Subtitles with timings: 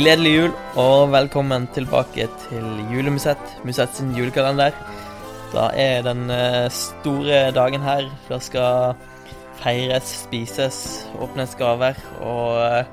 [0.00, 4.72] Gledelig jul og velkommen tilbake til Julemusett, Musett sin julekalender.
[5.52, 8.08] Da er den eh, store dagen her.
[8.30, 8.94] Det skal
[9.60, 10.80] feires, spises,
[11.20, 12.88] åpnes gaver og eh,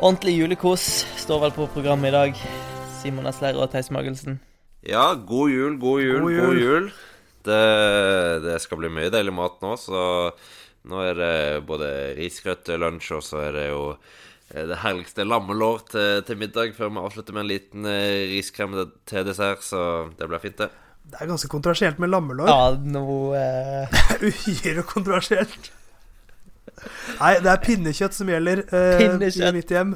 [0.00, 0.88] ordentlig julekos
[1.22, 2.44] står vel på programmet i dag.
[2.98, 4.40] Simon Esler og Theis Magelsen.
[4.82, 6.62] Ja, god jul, god jul, god God jul.
[6.66, 6.92] jul.
[7.46, 7.64] Det,
[8.50, 10.06] det skal bli mye deilig mat nå, så
[10.90, 11.34] nå er det
[11.70, 13.92] både risgrøt til lunsj, og så er det jo
[14.54, 18.76] det herligste lammelår til, til middag før vi avslutter med en liten eh, riskrem
[19.10, 19.80] til dessert, så
[20.18, 20.68] det blir fint, det.
[21.06, 22.48] Det er ganske kontroversielt med lammelår.
[22.50, 23.02] Ja, nå
[23.38, 25.72] eh, Uhyre kontroversielt.
[27.20, 29.48] Nei, det er pinnekjøtt som gjelder eh, Pinnekjøtt.
[29.48, 29.94] i mitt hjem.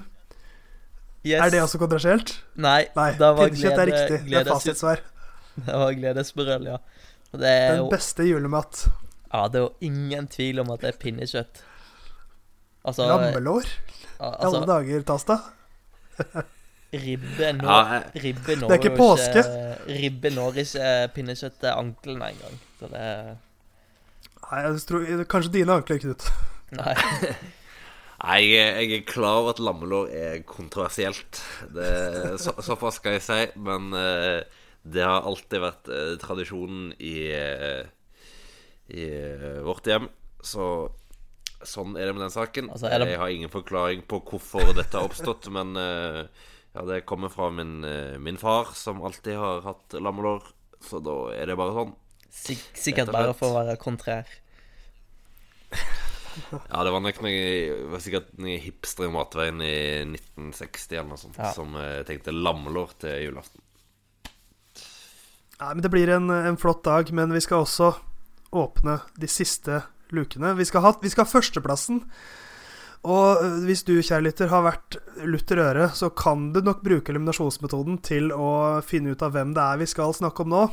[1.26, 1.40] yes.
[1.44, 2.34] Er det også kontroversielt?
[2.56, 4.20] Nei, Nei, da var pinnekjøtt er glede- riktig.
[4.30, 5.02] Det er fasitsvar.
[5.60, 6.78] Det var gledesbrøl, ja.
[7.34, 8.84] Det er Den jo beste julemat.
[9.30, 11.60] Ja, det er jo ingen tvil om at det er pinnekjøtt.
[12.84, 13.66] Altså, Lammelår?
[14.20, 15.36] Altså, I alle altså dager, Tasta.
[16.92, 19.38] ribbe når, Ja, jeg- ribbe når Det er ikke påske.
[19.44, 22.58] Ikke, Ribbe når ikke pinnekjøtt til ankelen engang.
[22.80, 23.38] Så det
[24.50, 26.24] Nei, jeg tror, kanskje dine ankler, Knut.
[26.74, 26.94] Nei.
[28.24, 31.38] Nei, jeg, er klar over at lammelår er kontroversielt.
[31.72, 31.86] Det,
[32.42, 33.38] så, såpass skal jeg si.
[33.62, 34.42] Men eh,
[34.82, 37.86] det har alltid vært eh, tradisjonen i, eh,
[38.92, 39.06] i
[39.64, 40.10] vårt hjem.
[40.42, 40.66] Så
[41.66, 42.70] sånn er det med den saken.
[42.72, 46.26] Altså, det- Jeg har ingen forklaring på hvorfor dette har oppstått, men eh,
[46.74, 50.42] ja, det kommer fra min, eh, min far, som alltid har hatt lammelår.
[50.80, 51.94] Så da er det bare sånn.
[52.30, 54.26] Sik sikkert bare for å være kontrær.
[56.70, 59.72] Ja, det var nok noe, var sikkert noe hipster i matveien i
[60.06, 61.50] 1960 eller noe sånt, Ja.
[61.52, 63.60] som eh, tenkte lammelår til julaften.
[65.60, 67.90] Nei, men Det blir en, en flott dag, men vi skal også
[68.56, 69.82] åpne de siste
[70.16, 70.54] lukene.
[70.58, 72.04] Vi skal ha, vi skal ha førsteplassen.
[73.08, 77.12] Og øh, hvis du, kjære lytter, har vært lutter øre, så kan du nok bruke
[77.12, 80.66] eliminasjonsmetoden til å finne ut av hvem det er vi skal snakke om nå.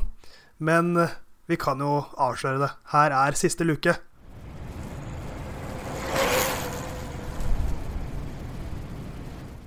[0.59, 1.16] Men øh,
[1.47, 2.74] vi kan jo avsløre det.
[2.92, 3.96] Her er siste luke.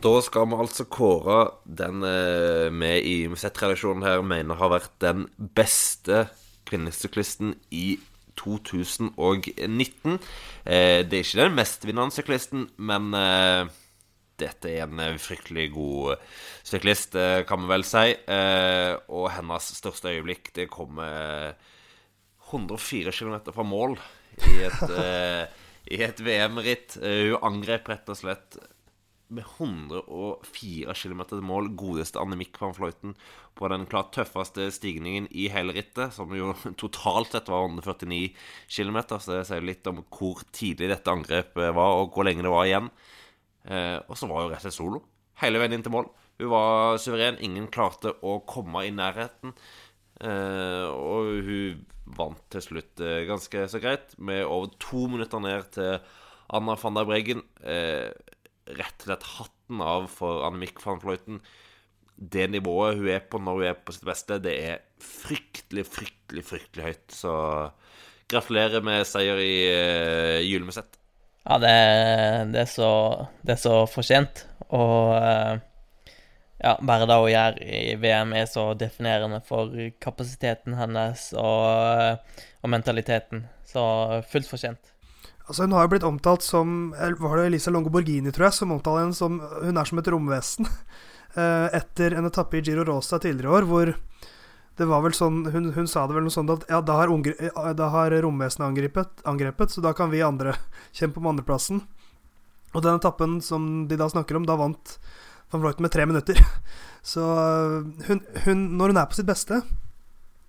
[0.01, 5.27] Da skal vi altså kåre den eh, vi i Musett-redaksjonen her mener har vært den
[5.57, 6.27] beste
[6.69, 7.99] kvinnesyklisten i
[8.41, 10.19] 2019.
[10.65, 13.71] Eh, det er ikke den mestvinnende syklisten, men eh,
[14.41, 16.25] dette er en eh, fryktelig god
[16.67, 17.19] syklist,
[17.49, 18.07] kan vi vel si.
[18.17, 21.55] Eh, og hennes største øyeblikk, det kommer
[22.51, 23.97] 104 km fra mål
[24.49, 24.85] i et,
[26.09, 26.99] et VM-ritt.
[27.01, 28.59] Hun angrep rett og slett
[29.35, 33.15] med 104 km til mål godeste Annemiek van Fløyten,
[33.59, 36.53] på den klart tøffeste stigningen i hele rittet, som jo
[36.83, 38.33] totalt sett var 149
[38.71, 39.01] km.
[39.17, 42.69] Så det sier litt om hvor tidlig dette angrepet var, og hvor lenge det var
[42.69, 42.91] igjen.
[43.67, 45.05] Eh, og så var jo rett og slett solo.
[45.41, 46.11] Hele veien inn til mål.
[46.41, 47.39] Hun var suveren.
[47.45, 49.55] Ingen klarte å komme i nærheten.
[50.21, 51.85] Eh, og hun
[52.17, 55.99] vant til slutt eh, ganske så greit, med over to minutter ned til
[56.51, 57.45] Anna van der Breggen.
[57.63, 58.11] Eh,
[58.79, 61.41] rett og slett hatten av for Annemiek van Fløyten.
[62.21, 66.45] Det nivået hun er på når hun er på sitt beste, det er fryktelig, fryktelig,
[66.45, 67.07] fryktelig høyt.
[67.17, 67.33] Så
[68.31, 71.01] gratulerer med seier i uh, julemuseet.
[71.47, 71.73] Ja, det,
[72.53, 72.93] det, er så,
[73.43, 74.45] det er så fortjent.
[74.69, 75.59] Og uh
[76.61, 79.73] ja, bare det hun gjør i VM, er så definerende for
[80.03, 83.47] kapasiteten hennes og, og mentaliteten.
[83.65, 83.83] Så
[84.29, 84.93] fullt fortjent.
[85.47, 88.75] Altså Hun har jo blitt omtalt som Var det Elisa Longo Borghini, tror jeg, som
[88.75, 90.71] omtaler henne som Hun er som et romvesen.
[91.39, 93.91] Eh, Etter en etappe i Giro Rosa tidligere i år, hvor
[94.81, 97.13] det var vel sånn Hun, hun sa det vel noe sånt at ja, da har,
[97.79, 100.57] da har romvesenet angrepet, angrepet, så da kan vi andre
[100.99, 101.85] kjempe om andreplassen.
[102.75, 104.97] Og den etappen som de da snakker om, da vant
[105.51, 106.43] van Vloiten med tre minutter.
[107.13, 109.63] Så øh, hun, hun, når hun er på sitt beste,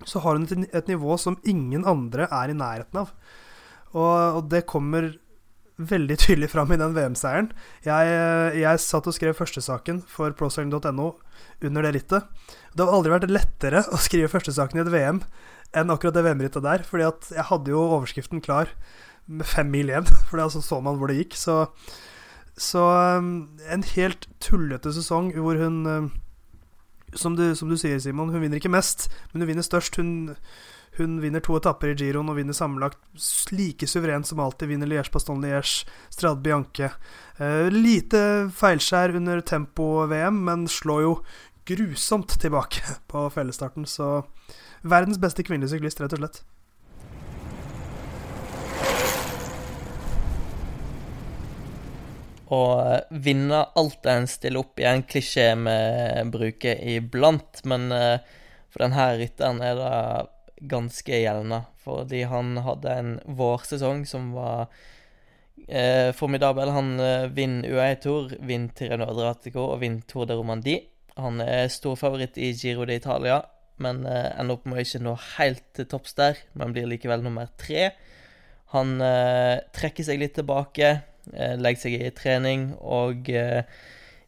[0.06, 3.14] så har hun et, et nivå som ingen andre er i nærheten av.
[3.92, 5.12] Og, og det kommer
[5.82, 7.50] veldig tydelig fram i den VM-seieren.
[7.86, 8.12] Jeg,
[8.60, 11.08] jeg satt og skrev førstesaken for procycling.no
[11.66, 12.28] under det rittet.
[12.76, 15.24] Det har aldri vært lettere å skrive førstesaken i et VM
[15.78, 16.86] enn akkurat det VM-rittet der.
[16.88, 18.72] Fordi at jeg hadde jo overskriften klar
[19.32, 21.38] med fem mil igjen, for da så, så man hvor det gikk.
[21.40, 21.64] Så,
[22.60, 23.32] så um,
[23.72, 26.12] en helt tullete sesong hvor hun um,
[27.18, 29.98] som du, som du sier, Simon, hun vinner ikke mest, men hun vinner størst.
[30.00, 30.32] Hun,
[30.98, 33.00] hun vinner to etapper i giroen og vinner sammenlagt
[33.56, 34.68] like suverent som alltid.
[34.74, 36.92] Vinner Liège-Baston-Liège, Strade Bianche.
[37.40, 41.14] Eh, lite feilskjær under tempo-VM, men slår jo
[41.72, 43.88] grusomt tilbake på fellesstarten.
[43.88, 44.26] Så
[44.84, 46.44] verdens beste kvinnelige syklist, rett og slett.
[52.52, 52.64] å
[53.24, 55.76] vinne alt en stiller opp i, en klisjé vi
[56.34, 57.62] bruker iblant.
[57.64, 58.18] Men uh,
[58.72, 59.94] for denne rytteren er det
[60.70, 61.64] ganske gjeldende.
[61.82, 64.68] Fordi han hadde en vårsesong som var
[65.68, 66.74] eh, formidabel.
[66.76, 70.88] Han eh, vinner UAE Tour, vinner Tireno Adriatico og vinner Tour de Romandie.
[71.22, 73.42] Han er storfavoritt i Giro d'Italia,
[73.82, 77.50] men ender opp med å ikke nå helt til topps der, men blir likevel nummer
[77.60, 77.90] tre.
[78.72, 79.02] Han
[79.76, 80.94] trekker seg litt tilbake
[81.30, 83.62] Eh, legger seg i trening, og eh,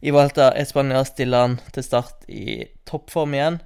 [0.04, 3.58] i Valta Spania stiller han til start i toppform igjen.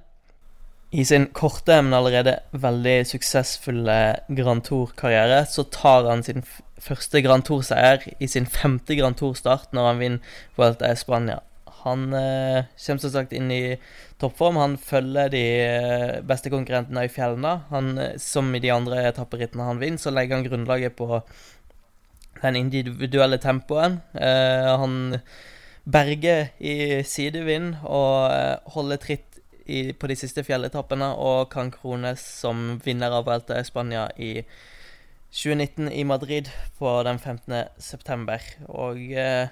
[0.91, 3.97] I sin korte, men allerede veldig suksessfulle
[4.33, 6.41] Grand Tour-karriere så tar han sin
[6.81, 11.43] første Grand Tour-seier i sin femte Grand Tour-start når han vinner Vuelta Spania.
[11.83, 13.77] Han eh, kommer som sagt inn i
[14.19, 14.57] toppform.
[14.59, 17.53] Han følger de eh, beste konkurrentene i fjellene.
[17.69, 21.21] Han, som i de andre etapperittene han vinner, så legger han grunnlaget på
[22.41, 24.01] den individuelle tempoen.
[24.17, 25.19] Eh, han
[25.89, 29.28] berger i sidevind og eh, holder tritt
[29.69, 34.39] i, på de siste fjelletappene og kan krones som vinner av Vuelta Spania i
[35.31, 36.49] 2019 i Madrid
[36.79, 37.53] på den 15.
[37.77, 38.41] september.
[38.67, 39.51] Og eh,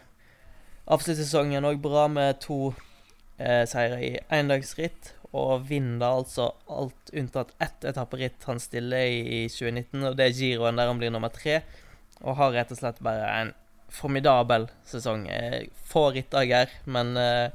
[0.89, 2.73] avslutter sesongen òg bra med to
[3.37, 5.13] eh, seire i endagsritt.
[5.37, 10.37] Og vinner altså alt unntatt ett etapperitt han stiller i, i 2019, og det er
[10.37, 11.61] giroen der han blir nummer tre.
[12.23, 13.53] Og har rett og slett bare en
[13.93, 15.27] formidabel sesong.
[15.29, 17.51] Eh, få rittdager, men eh,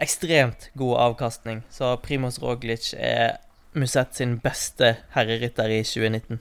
[0.00, 1.62] ekstremt god avkastning.
[1.70, 3.38] Så Primoz Roglic er
[3.72, 6.40] Musett sin beste herrerytter i 2019.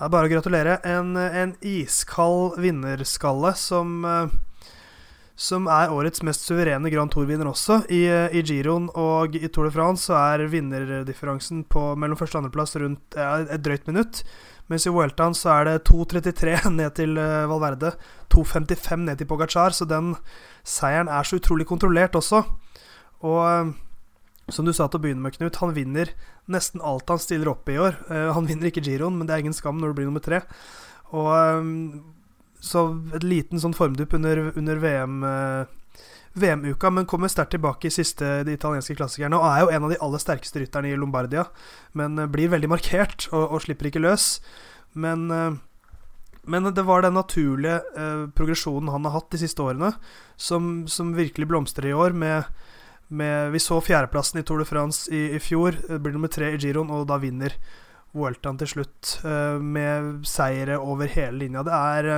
[0.00, 0.78] Ja, bare å gratulere.
[0.88, 4.38] En, en iskald vinnerskalle som eh,
[5.40, 7.80] som er årets mest suverene Grand Tour-vinner også.
[7.88, 8.02] I,
[8.36, 12.76] I, Giroen og i Tour de France så er vinnerdifferansen på mellom første og andreplass
[12.80, 14.20] rundt ja, et drøyt minutt.
[14.70, 17.94] Mens i Vueltaen så er det 2.33 ned til uh, Valverde,
[18.30, 20.14] 2.55 ned til Pogacar, så den
[20.62, 22.44] seieren er så utrolig kontrollert også.
[23.26, 23.72] Og uh,
[24.50, 26.14] som du sa til å begynne med, Knut, han vinner
[26.50, 27.98] nesten alt han stiller opp i år.
[28.10, 30.44] Uh, han vinner ikke giroen, men det er ingen skam når du blir nummer tre.
[31.10, 31.30] Og
[32.60, 32.86] så
[33.16, 35.20] et liten sånn formdupp under, under VM
[36.32, 39.38] VM-uka, men kommer sterkt tilbake i siste de italienske klassikerne.
[39.38, 41.48] Og er jo en av de aller sterkeste rytterne i Lombardia,
[41.98, 44.36] men eh, blir veldig markert og, og slipper ikke løs.
[44.92, 45.58] Men, eh,
[46.46, 49.92] men, det var den naturlige eh, progresjonen han har hatt de siste årene,
[50.36, 52.14] som, som virkelig blomstrer i år.
[52.14, 52.44] med,
[53.08, 56.62] med Vi så fjerdeplassen i Tour de France i, i fjor, blir nummer tre i
[56.62, 57.58] giroen, og da vinner
[58.16, 59.12] Vueltaen til slutt
[59.62, 61.62] med seire over hele linja.
[61.66, 62.08] Det er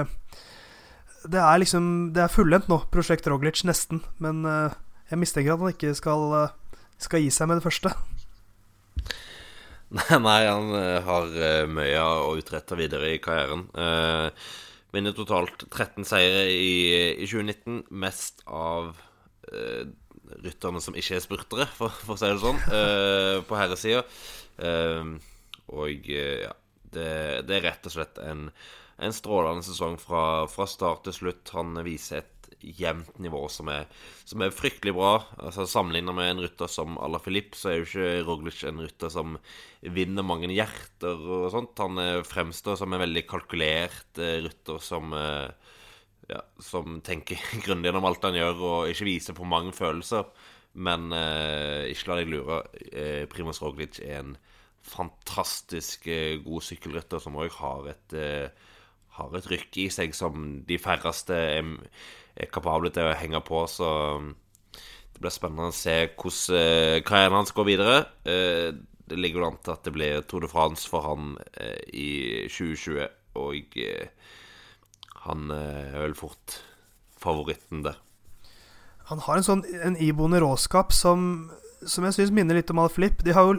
[1.29, 1.85] det er liksom
[2.15, 4.03] Det er fullendt nå, Prosjekt Roglic, nesten.
[4.23, 4.75] Men uh,
[5.11, 7.93] jeg mistenker at han ikke skal, uh, skal, gi seg med det første.
[10.27, 11.31] Nei, han uh, har
[11.71, 13.69] mye å utrette videre i karrieren.
[14.93, 18.95] vinner totalt 13 seire i, i 2019, mest av
[20.43, 22.61] rytterne som ikke er spurtere, for, for å si det sånn,
[23.49, 24.05] på herresida.
[25.73, 26.53] Og ja,
[26.93, 27.11] det,
[27.49, 28.51] det er rett og slett en
[29.03, 31.51] en strålende sesong fra, fra start til slutt.
[31.57, 32.29] Han viser et
[32.63, 33.89] jevnt nivå som er,
[34.29, 35.17] som er fryktelig bra.
[35.43, 39.11] Altså Sammenlignet med en rytter som Ala Filip, så er jo ikke Roglic en rytter
[39.13, 39.37] som
[39.83, 41.75] vinner mange hjerter og sånt.
[41.83, 45.51] Han eh, fremstår som en veldig kalkulert eh, rytter som eh,
[46.31, 50.31] ja, som tenker grundig gjennom alt han gjør, og ikke viser for mange følelser.
[50.73, 52.63] Men eh, ikke la deg lure.
[52.93, 54.37] Eh, Primoz Roglic er en
[54.83, 58.51] fantastisk eh, god sykkelrytter som òg har eh,
[59.17, 61.67] har et rykk i seg som de færreste er,
[62.35, 63.61] er kapable til å henge på.
[63.69, 64.31] Så um,
[65.13, 67.99] det blir spennende å se hvordan uh, karrieren hans går videre.
[68.25, 68.73] Uh,
[69.13, 71.35] det ligger an til at det blir Tour de France for han
[71.93, 73.03] i 2020,
[73.37, 73.75] og
[75.27, 76.55] han er vel fort
[77.21, 77.99] favoritten der.
[79.11, 81.51] Han har en sånn en iboende råskap som
[81.89, 83.23] som jeg syns minner litt om Alflip.
[83.25, 83.57] De jo,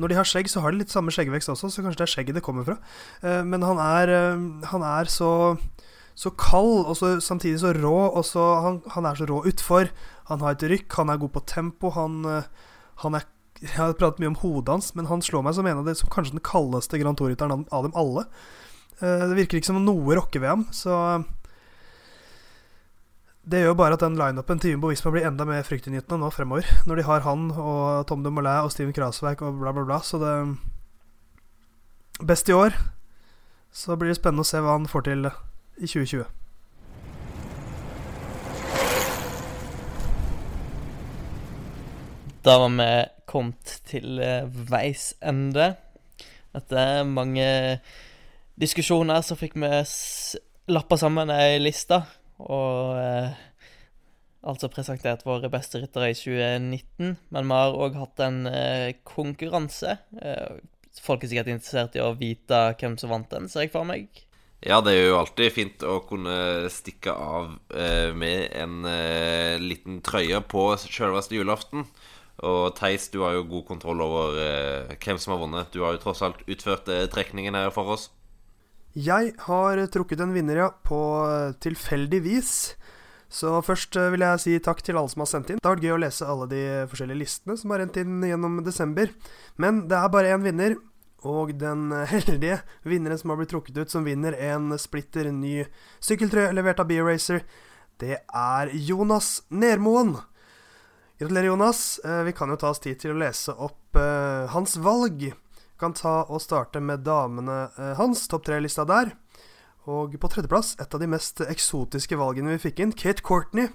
[0.00, 2.12] når de har skjegg, så har de litt samme skjeggvekst også, så kanskje det er
[2.14, 2.76] skjegget det kommer fra.
[3.24, 5.30] Uh, men han er, uh, han er så,
[6.18, 7.96] så kald, og så, samtidig så rå.
[8.08, 9.90] Og så, han, han, er så rå utfor.
[10.30, 11.92] Han har et rykk, han er god på tempo.
[11.96, 12.70] Han, uh,
[13.04, 15.78] han er Jeg har pratet mye om hodet hans, men han slår meg som en
[15.80, 18.26] av de som kanskje den kaldeste Grand Tour-rytteren av dem alle.
[19.00, 21.24] det virker ikke som noe rocker ved ham, så
[23.46, 26.66] det gjør bare at den lineupen til Jumbo Visma blir enda mer fryktinngytende nå fremover.
[26.86, 30.00] Når de har han og Tom de Molay og Steven Krasverk og bla, bla, bla.
[30.02, 30.32] Så det
[32.26, 32.74] Best i år.
[33.70, 36.24] Så blir det spennende å se hva han får til i 2020.
[42.46, 42.90] Da var vi
[43.30, 45.74] kommet til eh, veis ende.
[46.56, 47.48] Etter mange
[48.58, 49.70] diskusjoner så fikk vi
[50.72, 52.02] lappa sammen ei liste
[52.42, 53.36] og eh,
[54.46, 57.16] altså presentert våre beste ryttere i 2019.
[57.34, 59.98] Men vi har òg hatt en eh, konkurranse.
[60.20, 60.58] Eh,
[61.02, 64.08] folk er sikkert interessert i å vite hvem som vant den, ser jeg for meg.
[64.64, 70.00] Ja, det er jo alltid fint å kunne stikke av eh, med en eh, liten
[70.04, 71.86] trøye på selveste julaften.
[72.46, 74.34] Og Theis, du har jo god kontroll over
[75.00, 75.70] hvem som har vunnet.
[75.72, 78.10] Du har jo tross alt utført trekningen her for oss.
[78.96, 80.98] Jeg har trukket en vinner, ja, på
[81.28, 82.52] eh, tilfeldig vis.
[83.28, 85.60] Så først eh, vil jeg si takk til alle som har sendt inn.
[85.60, 88.62] Det har vært gøy å lese alle de forskjellige listene som har rent inn gjennom
[88.64, 89.12] desember.
[89.60, 90.78] Men det er bare én vinner,
[91.28, 95.66] og den heldige vinneren som har blitt trukket ut, som vinner en splitter ny
[96.00, 97.44] sykkeltrøye levert av B-Racer,
[98.00, 100.16] det er Jonas Nermoen.
[101.20, 101.98] Gratulerer, Jonas.
[102.00, 104.00] Eh, vi kan jo ta oss tid til å lese opp
[104.52, 105.30] hans valg.
[105.80, 109.12] Kan ta og starte med damene uh, hans, topp tre-lista der.
[109.86, 113.68] Og på tredjeplass, et av de mest eksotiske valgene vi fikk inn, Kate Courtney.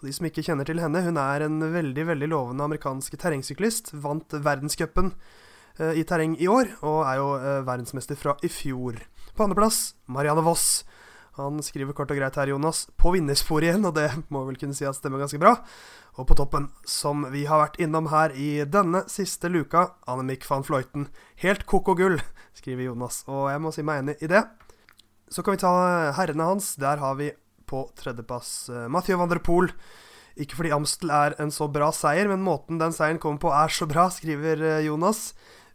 [0.00, 3.94] Og de som ikke kjenner til henne, hun er en veldig veldig lovende amerikansk terrengsyklist.
[4.04, 5.14] Vant verdenscupen
[5.80, 7.30] uh, i terreng i år, og er jo
[7.68, 9.00] verdensmester fra i fjor.
[9.34, 10.82] På andreplass, Marianne Voss.
[11.40, 14.76] Han skriver kort og greit her, Jonas, på vinnersporet igjen, og det må vel kunne
[14.76, 15.56] si at stemmer ganske bra.
[16.20, 20.66] Og på toppen, som vi har vært innom her i denne siste luka, Annemik van
[20.66, 21.08] Fløyten.
[21.40, 22.18] Helt koko gull,
[22.58, 24.42] skriver Jonas, og jeg må si meg enig i det.
[25.30, 25.72] Så kan vi ta
[26.18, 26.74] herrene hans.
[26.82, 27.30] Der har vi
[27.70, 29.70] på tredjeplass uh, Mathieu van der Poel.
[30.40, 33.70] Ikke fordi Amstel er en så bra seier, men måten den seieren kommer på er
[33.72, 35.30] så bra, skriver uh, Jonas.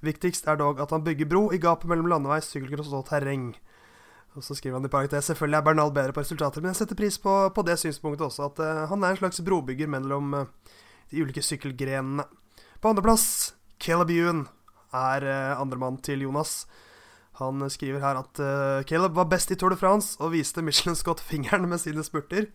[0.06, 3.54] Viktigst er dog at han bygger bro i gapet mellom landevei, sykkelcross og terreng.
[4.36, 7.00] Og så skriver han i parentes selvfølgelig er Bernal bedre på resultater, men jeg setter
[7.00, 10.74] pris på, på det synspunktet også, at uh, han er en slags brobygger mellom uh,
[11.12, 12.26] de ulike sykkelgrenene.
[12.84, 14.44] På andreplass, Caleb Ewan
[14.92, 16.66] er uh, andremann til Jonas.
[17.40, 18.40] Han skriver her at
[18.88, 22.46] Caleb var best i Tour de France og viste Michelin Scott fingeren med sine spurter,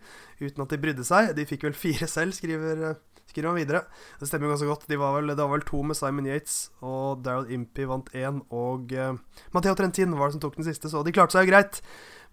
[0.41, 1.35] uten at de brydde seg.
[1.37, 2.95] De fikk vel fire selv, skriver uh,
[3.31, 3.83] skriver han videre.
[4.19, 4.87] Det stemmer ganske godt.
[4.91, 8.41] De var vel, det var vel to med Simon Yates, og Daryl Impey vant én.
[8.53, 9.15] Og uh,
[9.55, 11.81] Matteo Trentin var det som tok den siste, så de klarte seg jo greit.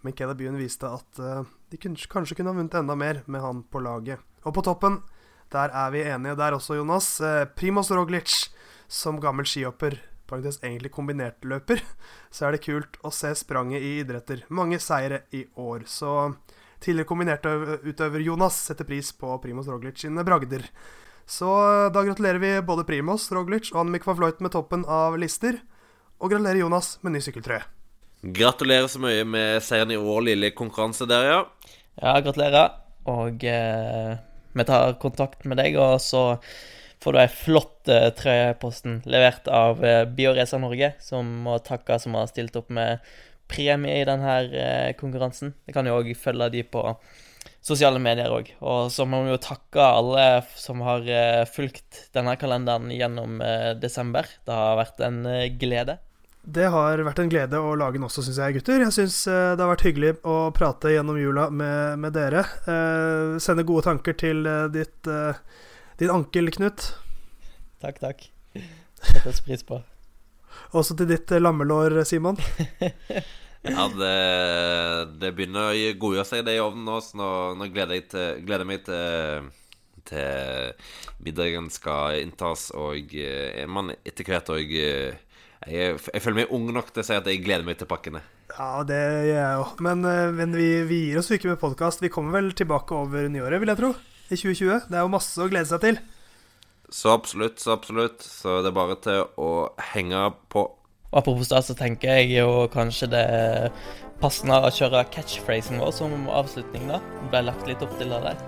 [0.07, 3.45] Men Caleb Byen viste at uh, de kunne, kanskje kunne ha vunnet enda mer med
[3.45, 4.23] han på laget.
[4.47, 5.01] Og på toppen,
[5.55, 7.17] der er vi enige der også, Jonas.
[7.23, 8.51] Uh, Primoz Roglic
[8.89, 10.01] som gammel skihopper.
[10.29, 11.81] Parentes egentlig kombinertløper,
[12.35, 14.43] så er det kult å se spranget i idretter.
[14.53, 15.87] Mange seire i år.
[15.89, 16.35] Så
[16.79, 20.67] Tidligere kombinertutøver Jonas setter pris på Primos Roglic sine bragder.
[21.29, 25.19] Så eh, da gratulerer vi både Primos Roglic og Annemik van Vleuten med toppen av
[25.21, 25.59] lister.
[26.19, 27.67] Og gratulerer Jonas med ny sykkeltrøye.
[28.35, 31.43] Gratulerer så mye med seieren i år, lille konkurranse der, ja.
[32.01, 32.73] Ja, gratulerer.
[33.09, 34.17] Og eh,
[34.59, 36.41] vi tar kontakt med deg, og så
[37.03, 41.59] får du ei flott eh, trøye i posten levert av eh, BioResa Norge, som må
[41.63, 43.05] takke som har stilt opp med
[43.49, 45.55] premie i denne eh, konkurransen.
[45.67, 46.85] Det kan jo òg følge de på
[47.65, 48.51] sosiale medier òg.
[48.65, 50.27] Og så må vi jo takke alle
[50.57, 54.29] som har eh, fulgt denne kalenderen gjennom eh, desember.
[54.47, 55.25] Det har vært en
[55.61, 55.99] glede.
[56.49, 58.81] Det har vært en glede å lage den også, syns jeg, gutter.
[58.87, 62.47] Jeg syns det har vært hyggelig å prate gjennom jula med, med dere.
[62.65, 65.13] Eh, sende gode tanker til ditt,
[66.01, 66.93] din ankel, Knut.
[67.85, 68.27] Takk, takk.
[69.03, 69.83] Settes pris på.
[70.77, 72.41] Også til ditt lammelår, Simon.
[73.67, 76.99] Ja, det, det begynner å godgjøre seg, det i ovnen nå.
[77.03, 79.49] Så nå, nå gleder, jeg til, gleder meg til,
[80.09, 80.93] til
[81.27, 85.25] middagen skal inntas, og er eh, man etter hvert òg eh,
[85.67, 88.23] jeg, jeg, føler meg ung nok til å si at jeg gleder meg til pakkene.
[88.55, 89.81] Ja, det gjør jeg òg.
[89.85, 92.05] Men, eh, men, vi, vi gir oss ikke med podkast.
[92.05, 93.93] Vi kommer vel tilbake over nyåret, vil jeg tro.
[94.29, 94.87] I 2020.
[94.87, 96.01] Det er jo masse å glede seg til.
[96.91, 98.23] Så absolutt, så absolutt.
[98.25, 100.65] Så det er bare til å henge på.
[101.13, 103.27] Apropos det, så tenker jeg jo kanskje det
[104.21, 107.01] passende å kjøre catchphrasen vår som avslutning, da.
[107.01, 108.41] Det ble lagt litt opp til det der.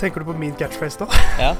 [0.00, 1.10] Tenker du på min catchphrase da?
[1.48, 1.56] Ja.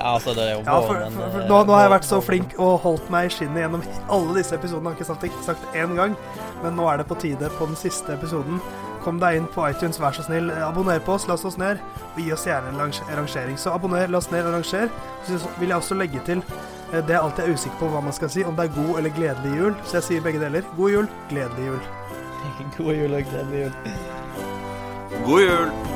[0.00, 2.06] Ja, altså det er jo ja, for, for, for, for, nå, nå, har jeg vært
[2.08, 4.92] så flink og holdt meg i skinnet gjennom alle disse episodene.
[4.96, 6.16] Jeg har ikke sagt, sagt én gang,
[6.62, 8.60] men nå er det på tide på den siste episoden.
[9.04, 10.50] Kom deg inn på iTunes, vær så snill.
[10.64, 11.80] Abonner på oss, last oss ned,
[12.14, 12.82] og gi oss gjerne en
[13.16, 13.56] rangering.
[13.58, 14.92] Så abonner, last ned og ranger.
[15.28, 16.44] Så vil jeg også legge til
[16.92, 18.74] Eh, det er alltid jeg er usikker på hva man skal si, om det er
[18.74, 19.76] god eller gledelig jul.
[19.84, 20.66] Så jeg sier begge deler.
[20.76, 21.80] God jul, gledelig jul.
[22.78, 23.72] god jul og gledelig jul.
[25.24, 25.89] God jul.